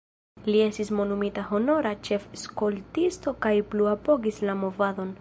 Li 0.45 0.61
estis 0.67 0.89
nomumita 0.99 1.43
honora 1.51 1.93
ĉef-skoltisto 2.09 3.37
kaj 3.47 3.55
plu 3.75 3.93
apogis 3.97 4.45
la 4.51 4.61
movadon. 4.65 5.07